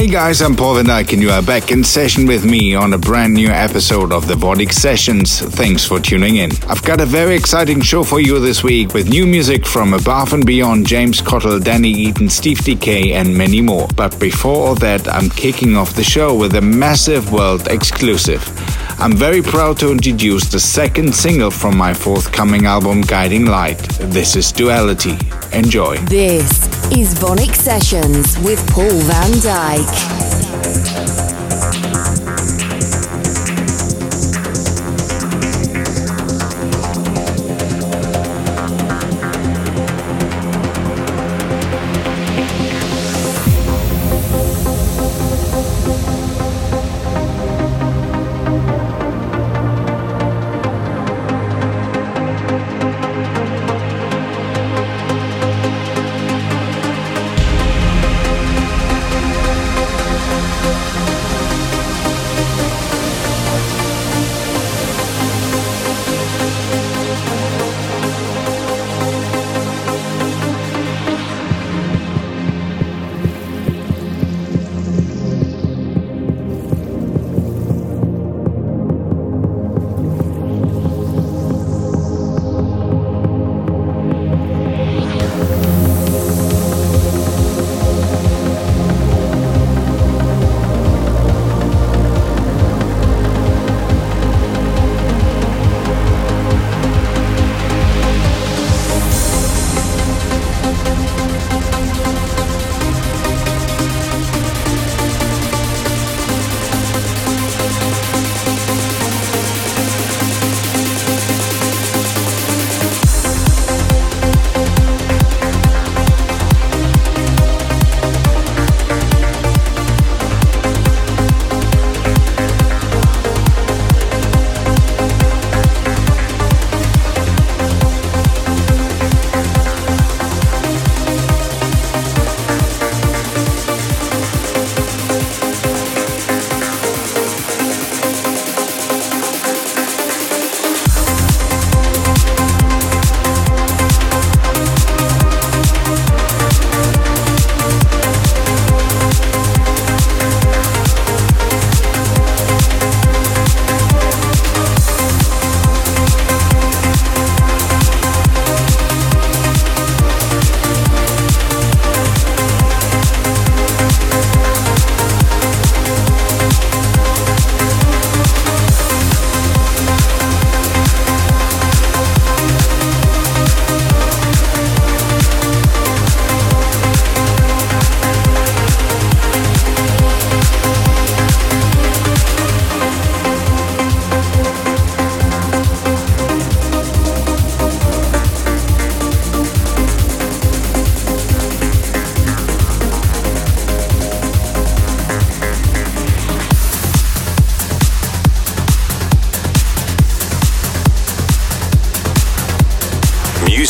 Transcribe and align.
Hey 0.00 0.06
guys, 0.06 0.40
I'm 0.40 0.56
Paul 0.56 0.76
Van 0.76 0.86
Dyk 0.86 1.12
and 1.12 1.20
you 1.20 1.28
are 1.28 1.42
back 1.42 1.70
in 1.70 1.84
session 1.84 2.24
with 2.24 2.42
me 2.42 2.74
on 2.74 2.94
a 2.94 2.98
brand 2.98 3.34
new 3.34 3.48
episode 3.48 4.12
of 4.12 4.26
the 4.26 4.32
VONYC 4.32 4.72
Sessions. 4.72 5.42
Thanks 5.42 5.84
for 5.84 6.00
tuning 6.00 6.36
in. 6.36 6.52
I've 6.68 6.82
got 6.82 7.02
a 7.02 7.04
very 7.04 7.36
exciting 7.36 7.82
show 7.82 8.02
for 8.02 8.18
you 8.18 8.40
this 8.40 8.64
week 8.64 8.94
with 8.94 9.10
new 9.10 9.26
music 9.26 9.66
from 9.66 9.92
Above 9.92 10.32
and 10.32 10.46
Beyond, 10.46 10.86
James 10.86 11.20
Cottle, 11.20 11.60
Danny 11.60 11.90
Eaton, 11.90 12.30
Steve 12.30 12.60
Dekay 12.60 13.12
and 13.12 13.36
many 13.36 13.60
more. 13.60 13.88
But 13.94 14.18
before 14.18 14.68
all 14.68 14.74
that, 14.76 15.06
I'm 15.06 15.28
kicking 15.28 15.76
off 15.76 15.92
the 15.92 16.02
show 16.02 16.34
with 16.34 16.54
a 16.54 16.62
massive 16.62 17.30
world 17.30 17.68
exclusive. 17.68 18.42
I'm 19.02 19.16
very 19.16 19.40
proud 19.40 19.78
to 19.78 19.90
introduce 19.90 20.50
the 20.50 20.60
second 20.60 21.14
single 21.14 21.50
from 21.50 21.74
my 21.74 21.94
forthcoming 21.94 22.66
album 22.66 23.00
Guiding 23.00 23.46
Light. 23.46 23.78
This 23.98 24.36
is 24.36 24.52
Duality. 24.52 25.16
Enjoy. 25.54 25.96
This 26.04 26.66
is 26.92 27.14
VONYC 27.14 27.54
Sessions 27.54 28.38
with 28.40 28.60
Paul 28.70 28.90
van 28.90 29.30
Dyk. 29.40 30.99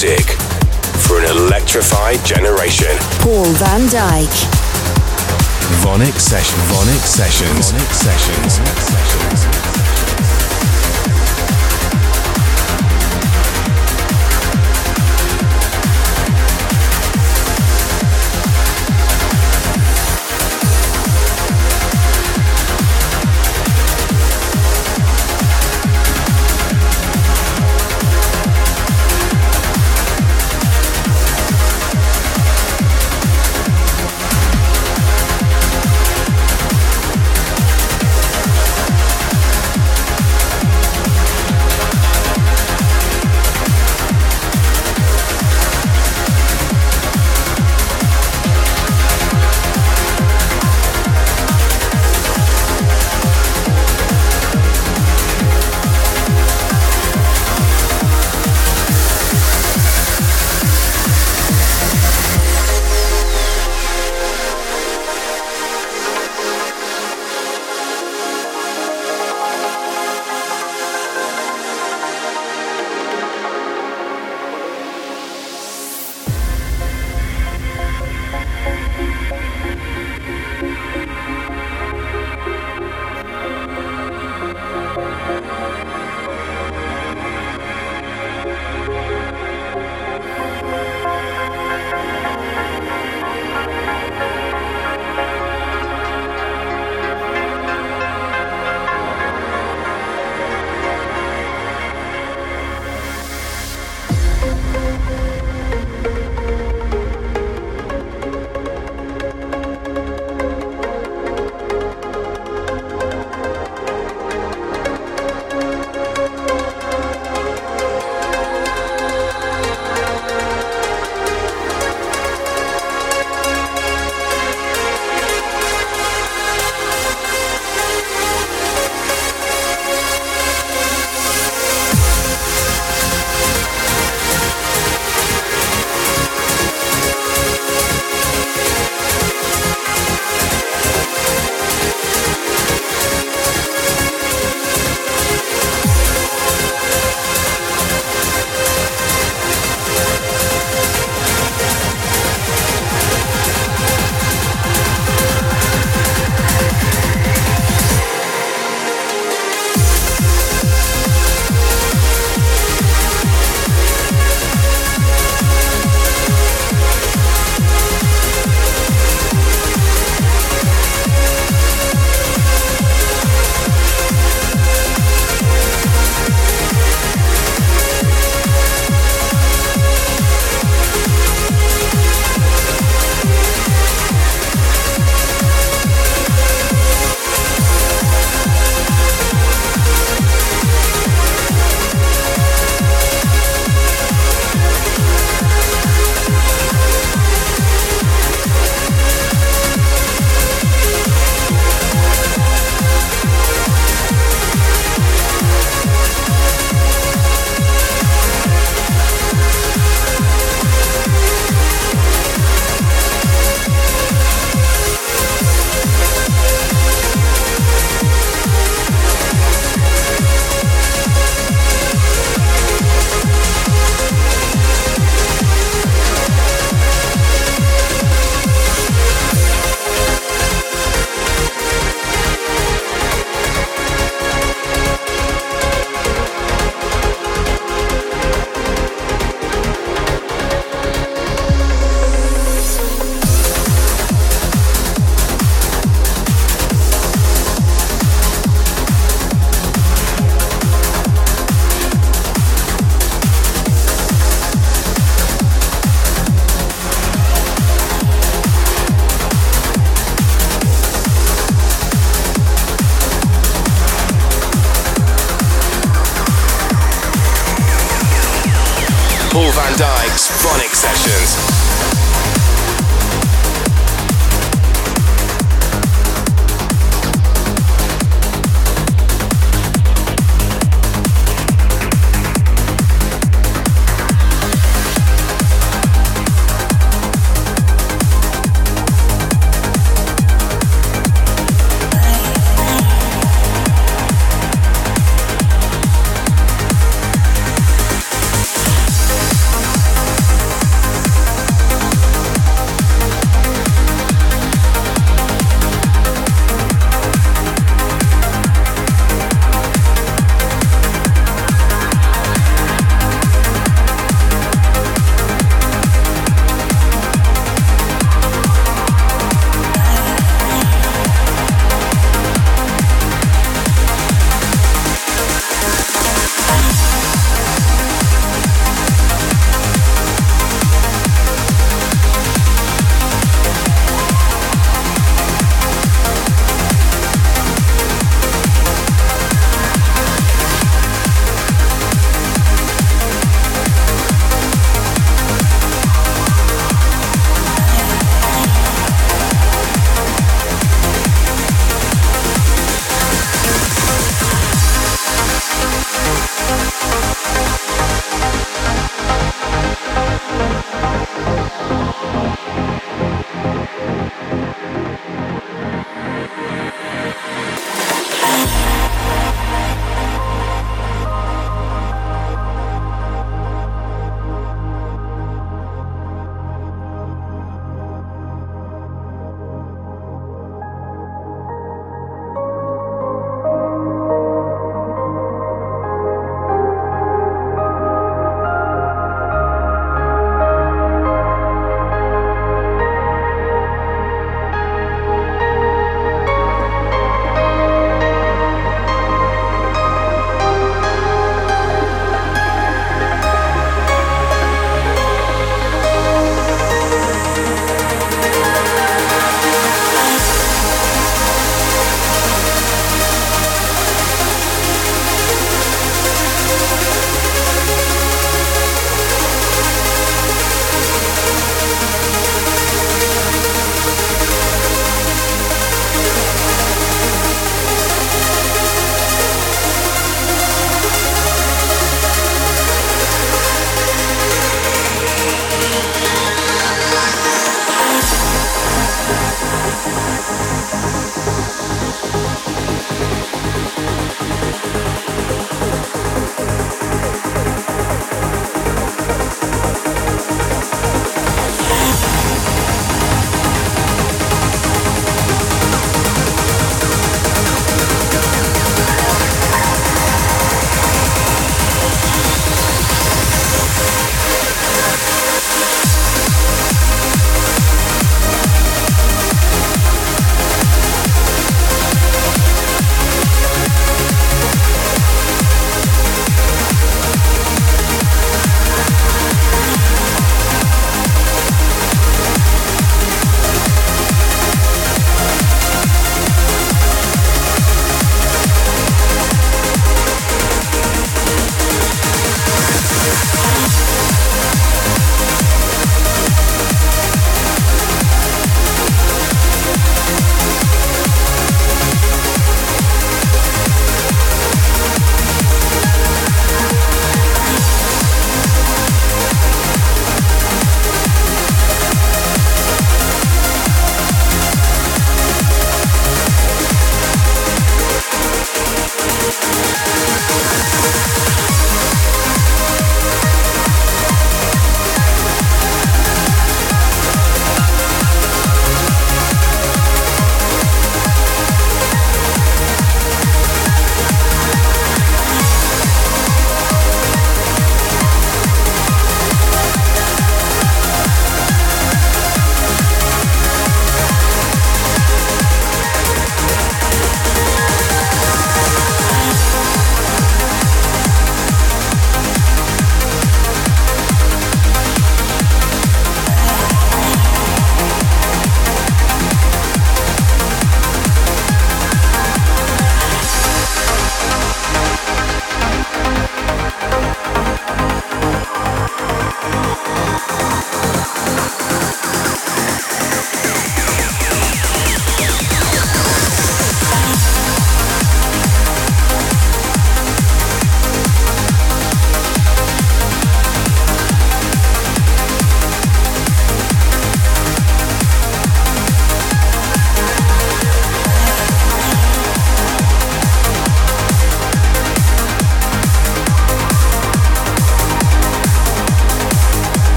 Music 0.00 0.30
for 1.02 1.18
an 1.18 1.24
electrified 1.24 2.24
generation. 2.24 2.96
Paul 3.18 3.46
van 3.54 3.80
Dyk. 3.88 4.30
VONYC 5.82 6.20
Session. 6.20 6.56
VONYC 6.70 7.04
Sessions. 7.04 7.72
VONYC 7.72 7.92
Sessions. 7.92 9.97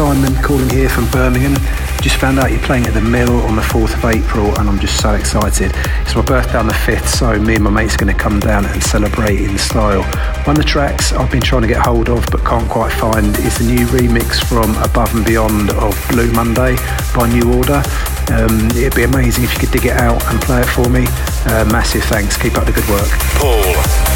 Simon 0.00 0.34
calling 0.42 0.70
here 0.70 0.88
from 0.88 1.06
Birmingham. 1.10 1.52
Just 2.00 2.16
found 2.16 2.38
out 2.38 2.50
you're 2.50 2.62
playing 2.62 2.86
at 2.86 2.94
the 2.94 3.02
Mill 3.02 3.42
on 3.42 3.54
the 3.54 3.60
4th 3.60 3.92
of 3.92 4.04
April, 4.06 4.48
and 4.58 4.66
I'm 4.66 4.78
just 4.78 4.98
so 4.98 5.12
excited. 5.12 5.72
It's 6.00 6.14
my 6.14 6.22
birthday 6.22 6.56
on 6.56 6.66
the 6.68 6.72
5th, 6.72 7.06
so 7.06 7.38
me 7.38 7.56
and 7.56 7.64
my 7.64 7.68
mates 7.68 7.96
are 7.96 7.98
going 7.98 8.16
to 8.16 8.18
come 8.18 8.40
down 8.40 8.64
and 8.64 8.82
celebrate 8.82 9.42
in 9.42 9.58
style. 9.58 10.02
One 10.46 10.56
of 10.56 10.62
the 10.62 10.64
tracks 10.64 11.12
I've 11.12 11.30
been 11.30 11.42
trying 11.42 11.60
to 11.62 11.68
get 11.68 11.84
hold 11.84 12.08
of 12.08 12.24
but 12.32 12.42
can't 12.46 12.66
quite 12.70 12.94
find 12.94 13.36
is 13.40 13.58
the 13.58 13.64
new 13.64 13.84
remix 13.88 14.42
from 14.42 14.74
Above 14.82 15.14
and 15.14 15.22
Beyond 15.22 15.68
of 15.72 15.92
Blue 16.08 16.32
Monday 16.32 16.76
by 17.14 17.28
New 17.28 17.52
Order. 17.52 17.82
Um, 18.32 18.70
it'd 18.70 18.96
be 18.96 19.04
amazing 19.04 19.44
if 19.44 19.52
you 19.52 19.58
could 19.60 19.70
dig 19.70 19.84
it 19.84 20.00
out 20.00 20.24
and 20.32 20.40
play 20.40 20.62
it 20.62 20.70
for 20.72 20.88
me. 20.88 21.04
Uh, 21.44 21.68
massive 21.68 22.04
thanks. 22.04 22.38
Keep 22.38 22.56
up 22.56 22.64
the 22.64 22.72
good 22.72 22.88
work. 22.88 23.10
Paul 23.36 23.60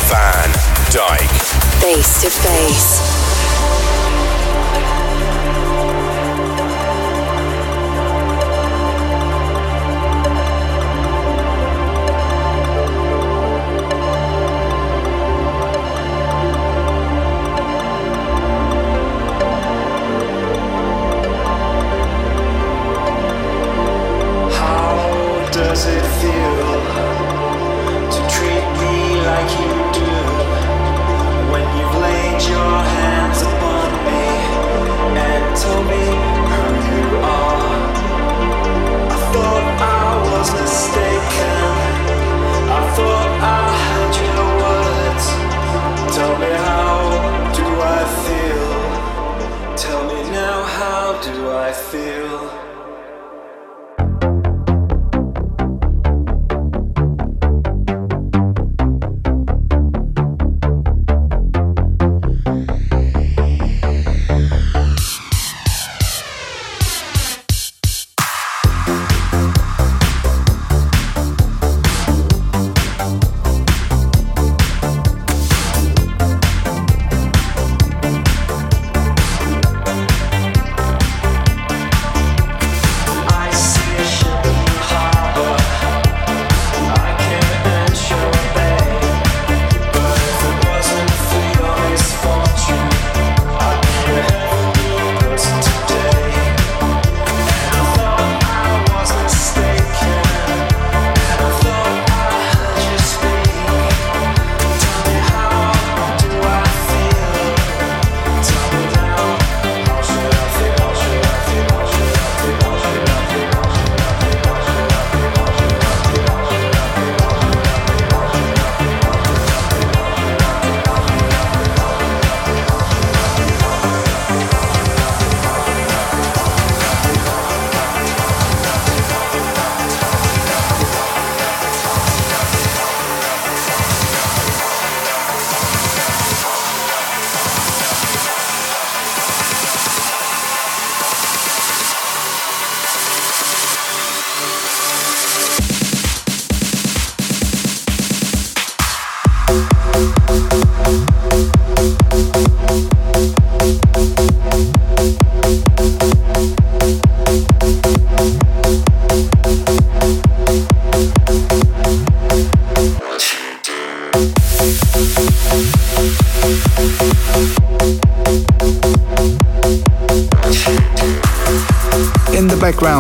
Van 0.08 0.48
Dyk. 0.88 1.28
Face 1.84 2.22
to 2.22 2.30
face. 2.30 3.23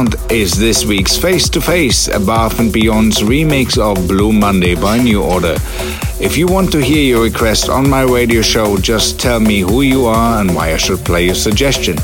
Background 0.04 0.32
is 0.32 0.56
this 0.58 0.84
week's 0.84 1.16
Face 1.16 1.48
to 1.50 1.60
Face, 1.60 2.08
Above 2.08 2.58
and 2.60 2.72
Beyond's 2.72 3.22
remix 3.22 3.78
of 3.78 4.08
Blue 4.08 4.32
Monday 4.32 4.74
by 4.74 4.98
New 4.98 5.22
Order. 5.22 5.56
If 6.20 6.36
you 6.36 6.46
want 6.46 6.72
to 6.72 6.82
hear 6.82 7.02
your 7.02 7.22
request 7.22 7.68
on 7.68 7.88
my 7.88 8.02
radio 8.02 8.42
show, 8.42 8.76
just 8.78 9.20
tell 9.20 9.40
me 9.40 9.60
who 9.60 9.82
you 9.82 10.06
are 10.06 10.40
and 10.40 10.54
why 10.54 10.72
I 10.72 10.76
should 10.76 11.04
play 11.04 11.26
your 11.26 11.34
suggestion. 11.34 11.96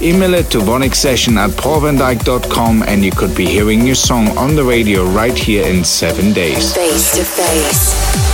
Email 0.00 0.34
it 0.34 0.50
to 0.50 0.58
vonicsession 0.58 1.36
at 1.36 1.50
paulvandyk.com 1.50 2.82
and 2.84 3.04
you 3.04 3.12
could 3.12 3.36
be 3.36 3.46
hearing 3.46 3.86
your 3.86 3.96
song 3.96 4.36
on 4.36 4.54
the 4.56 4.64
radio 4.64 5.04
right 5.04 5.36
here 5.36 5.66
in 5.66 5.84
seven 5.84 6.32
days. 6.32 6.74
Face 6.74 7.16
to 7.16 7.24
Face. 7.24 8.31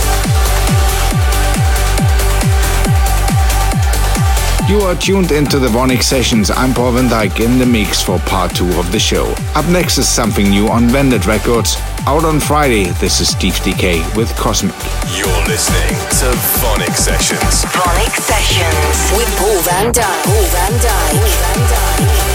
You 4.69 4.81
are 4.81 4.93
tuned 4.93 5.31
into 5.31 5.57
the 5.57 5.67
VONYC 5.67 6.03
Sessions. 6.03 6.51
I'm 6.51 6.75
Paul 6.75 6.91
Van 6.91 7.09
Dyk 7.09 7.43
in 7.43 7.57
the 7.57 7.65
mix 7.65 8.03
for 8.03 8.19
part 8.19 8.55
two 8.55 8.69
of 8.77 8.91
the 8.91 8.99
show. 8.99 9.33
Up 9.55 9.65
next 9.65 9.97
is 9.97 10.07
something 10.07 10.47
new 10.47 10.67
on 10.67 10.87
Vandit 10.89 11.25
Records. 11.25 11.75
Out 12.05 12.23
on 12.23 12.39
Friday, 12.39 12.91
this 13.01 13.19
is 13.19 13.29
Steve 13.29 13.55
Dekay 13.65 14.15
with 14.15 14.29
Cosmic. 14.35 14.75
You're 15.17 15.25
listening 15.47 15.97
to 16.21 16.37
VONYC 16.61 16.95
Sessions. 16.95 17.65
VONYC 17.65 18.15
Sessions 18.21 19.17
with 19.17 19.35
Paul 19.39 19.59
Van 19.63 19.91
Dyk. 19.91 20.23
Paul 20.23 20.45
Van 20.53 20.71
Dyk. 20.73 21.17
Paul 21.17 21.29
Van 21.41 21.67
Dyk. 21.67 22.28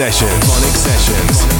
Sessions. 0.00 0.46
Sessions. 0.78 1.59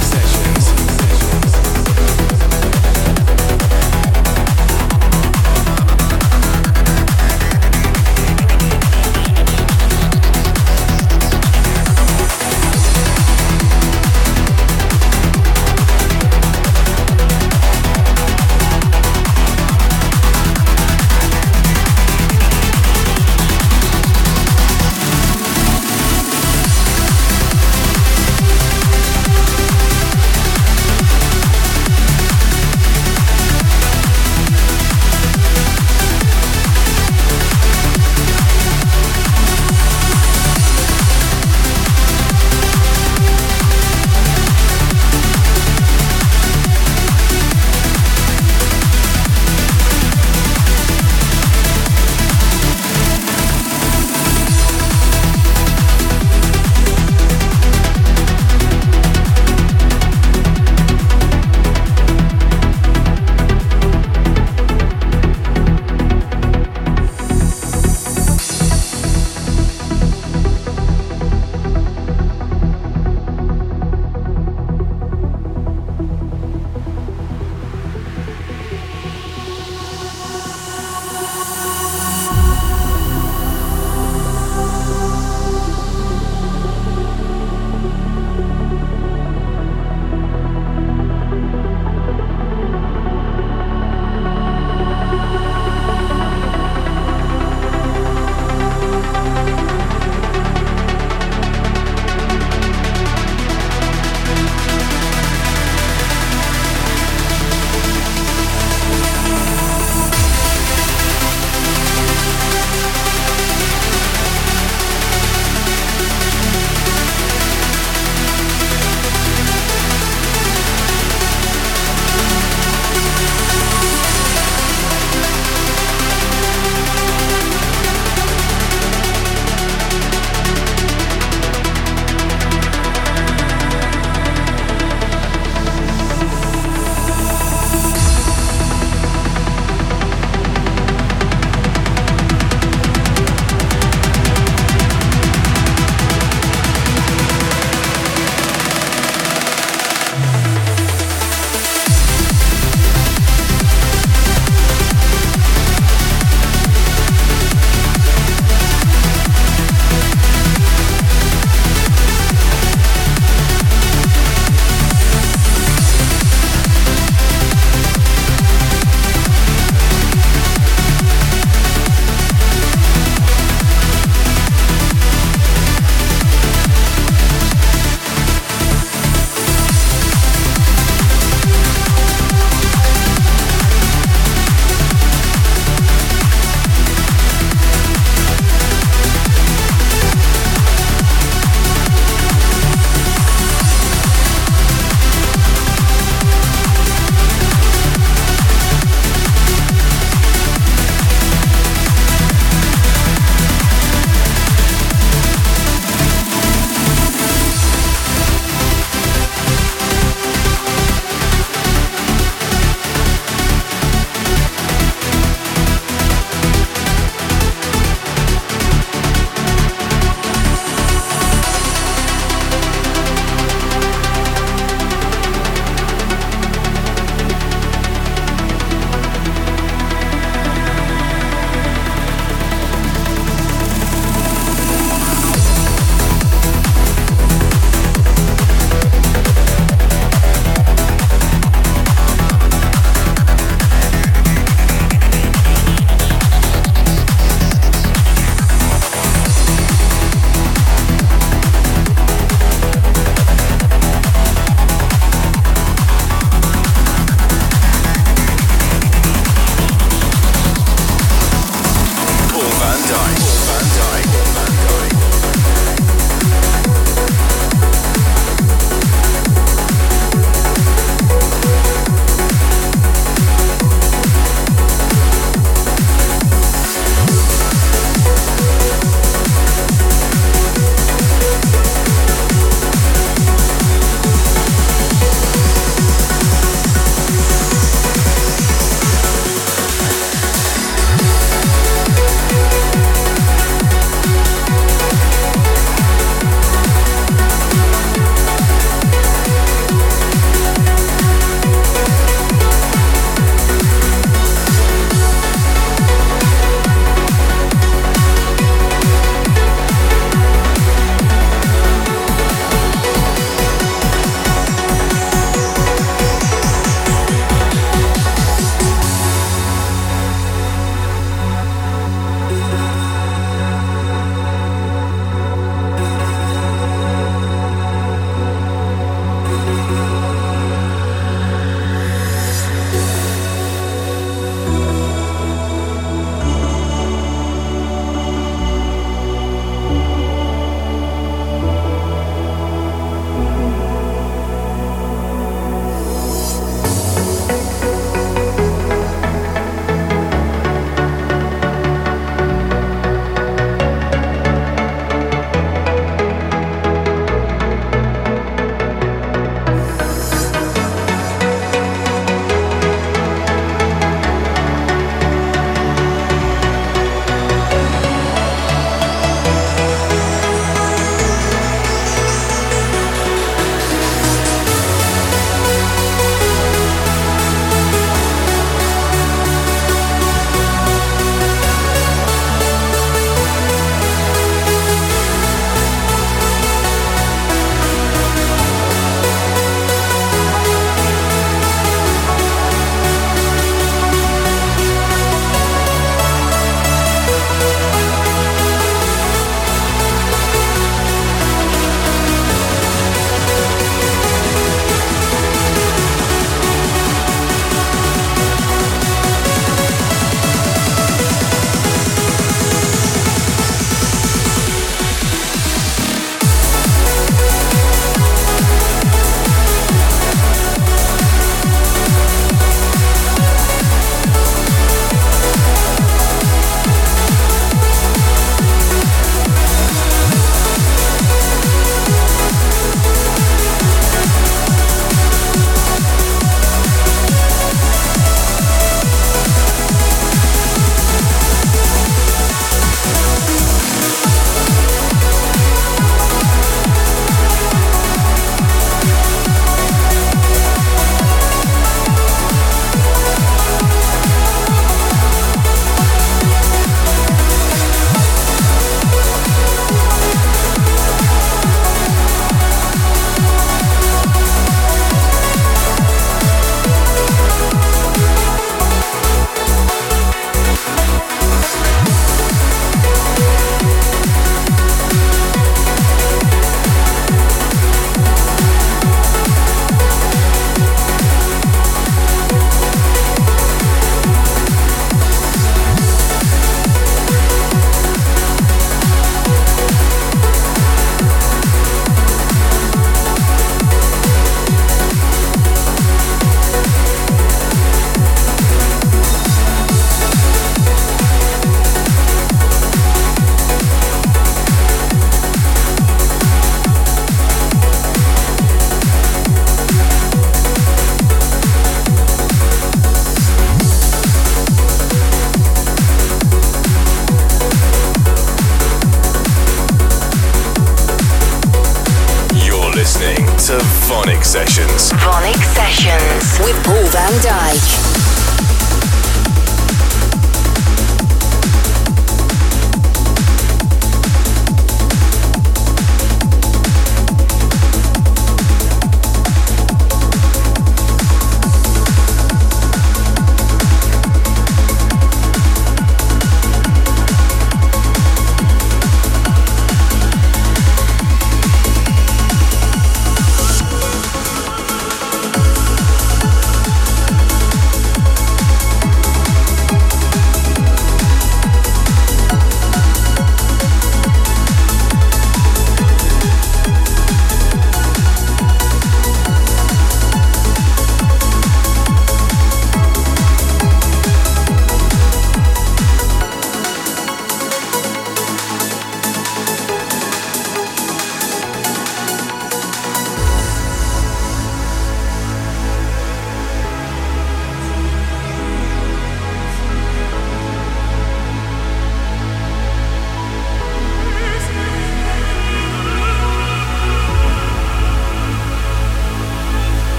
Sessions. 524.25 524.93
VONYC 524.93 525.43
Sessions 525.55 526.39
with 526.41 526.63
Paul 526.65 526.87
van 526.89 527.13
Dyk. 527.21 527.90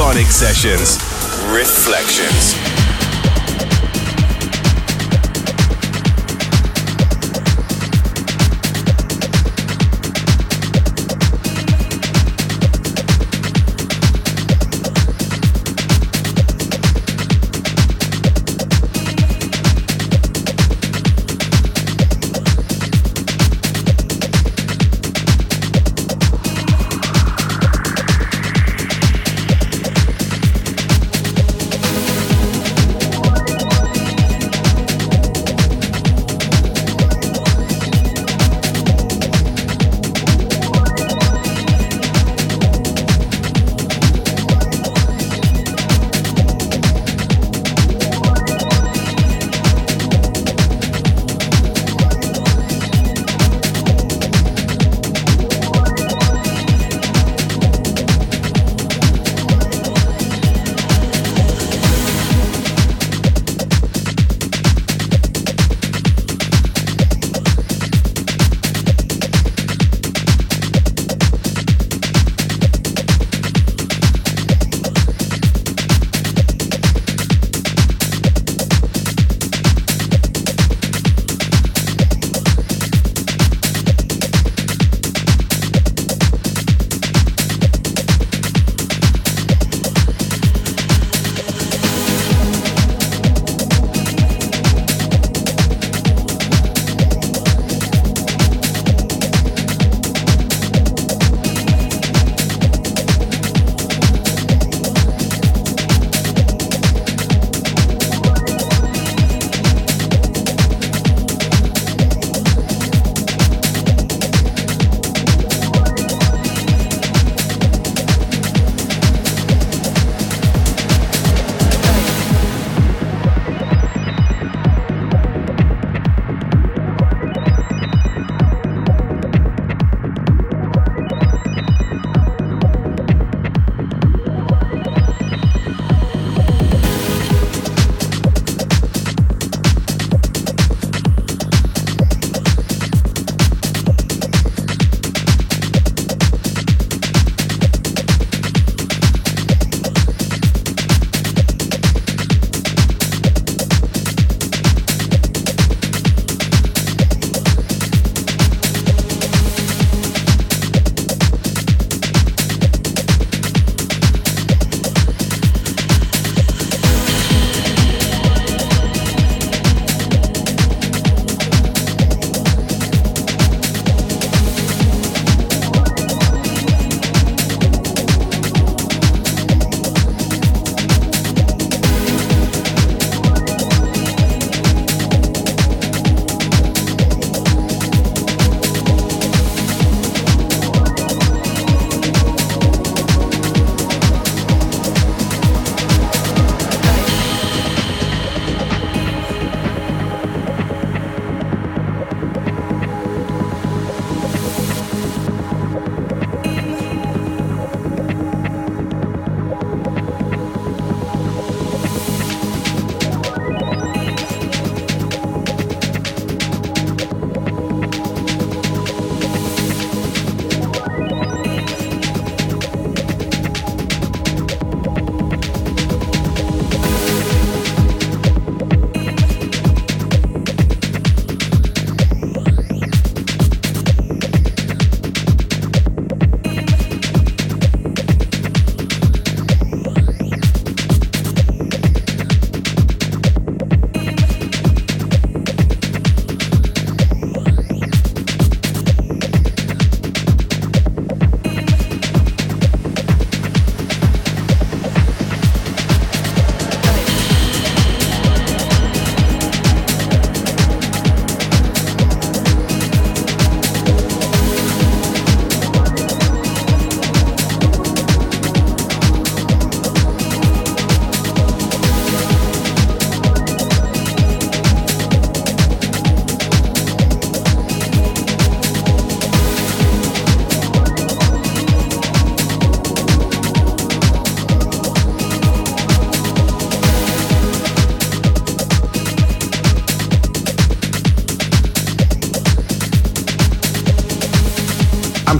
Dyk's 0.00 0.34
Sessions. 0.34 0.96
Reflections. 1.52 2.59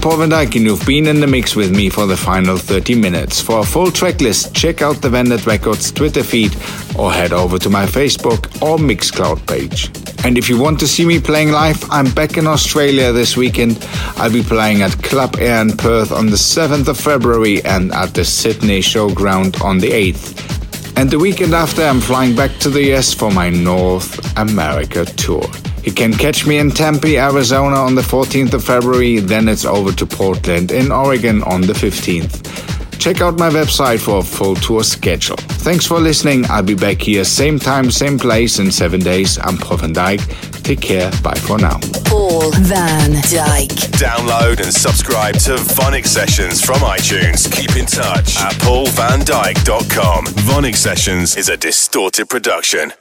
I'm 0.01 0.05
Paul 0.05 0.27
van 0.27 0.33
and 0.33 0.55
you've 0.55 0.87
been 0.87 1.07
in 1.09 1.21
the 1.21 1.27
mix 1.27 1.55
with 1.55 1.77
me 1.77 1.91
for 1.91 2.07
the 2.07 2.17
final 2.17 2.57
30 2.57 2.95
minutes. 2.95 3.43
For 3.43 3.59
a 3.59 3.63
full 3.63 3.91
track 3.91 4.23
list, 4.23 4.55
check 4.55 4.81
out 4.81 5.03
the 5.03 5.11
Vandit 5.11 5.45
Records 5.45 5.93
Twitter 5.93 6.23
feed 6.23 6.57
or 6.99 7.13
head 7.13 7.35
over 7.35 7.59
to 7.59 7.69
my 7.69 7.85
Facebook 7.85 8.47
or 8.63 8.79
Mixcloud 8.79 9.47
page. 9.47 9.91
And 10.25 10.39
if 10.39 10.49
you 10.49 10.59
want 10.59 10.81
to 10.81 10.89
see 10.89 11.05
me 11.05 11.21
playing 11.21 11.51
live, 11.53 11.85
I'm 11.91 12.11
back 12.15 12.39
in 12.39 12.47
Australia 12.47 13.13
this 13.13 13.37
weekend. 13.37 13.87
I'll 14.17 14.33
be 14.33 14.43
playing 14.43 14.81
at 14.81 15.03
Club 15.03 15.37
Air 15.39 15.61
in 15.61 15.77
Perth 15.77 16.13
on 16.13 16.29
the 16.29 16.39
7th 16.39 16.89
of 16.89 16.99
February 16.99 17.63
and 17.67 17.93
at 17.93 18.15
the 18.15 18.25
Sydney 18.25 18.81
Showground 18.81 19.63
on 19.63 19.77
the 19.81 19.91
8th. 19.91 20.97
And 20.97 21.11
the 21.11 21.19
weekend 21.19 21.53
after, 21.53 21.83
I'm 21.83 22.01
flying 22.01 22.35
back 22.35 22.53
to 22.61 22.71
the 22.71 22.95
US 22.95 23.13
for 23.13 23.31
my 23.31 23.51
North 23.51 24.35
America 24.39 25.05
tour. 25.05 25.45
You 25.85 25.93
can 25.93 26.13
catch 26.13 26.47
me 26.47 26.59
in 26.59 26.71
Tempe, 26.71 27.19
Arizona 27.19 27.77
on 27.77 27.95
the 27.95 28.03
14th 28.03 28.53
of 28.53 28.65
February, 28.65 29.21
then 29.21 29.49
it's 29.49 29.65
over 29.65 29.93
to 29.93 30.07
Portland 30.07 30.73
in 30.73 30.93
Oregon 30.93 31.43
on 31.45 31.63
the 31.63 31.73
15th. 31.73 32.99
Check 33.01 33.23
out 33.23 33.39
my 33.39 33.49
website 33.49 33.99
for 33.99 34.19
a 34.19 34.23
full 34.23 34.55
tour 34.57 34.85
schedule. 34.85 35.37
Thanks 35.65 35.87
for 35.87 35.99
listening. 35.99 36.45
I'll 36.51 36.63
be 36.63 36.75
back 36.75 37.01
here 37.01 37.25
same 37.25 37.59
time, 37.59 37.91
same 37.91 38.19
place 38.19 38.59
in 38.59 38.71
seven 38.71 39.01
days. 39.01 39.39
I'm 39.39 39.57
Paul 39.57 39.79
van 39.79 39.95
Dyk. 39.95 40.63
Take 40.63 40.83
care. 40.83 41.11
Bye 41.23 41.35
for 41.35 41.59
now. 41.59 41.79
Paul 42.05 42.53
van 42.53 43.13
Dyk. 43.13 43.71
Download 43.97 44.63
and 44.63 44.73
subscribe 44.73 45.37
to 45.37 45.53
VONYC 45.53 46.07
Sessions 46.07 46.63
from 46.63 46.81
iTunes. 46.81 47.51
Keep 47.51 47.77
in 47.77 47.87
touch 47.87 48.37
at 48.37 48.53
paulvandyk.com. 48.61 50.27
VONYC 50.27 50.77
Sessions 50.77 51.39
is 51.39 51.49
a 51.49 51.57
distorted 51.57 52.29
production. 52.29 52.93